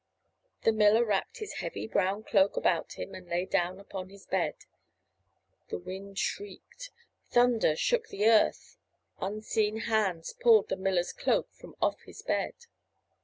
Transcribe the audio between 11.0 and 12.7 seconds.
cloak from off his bed.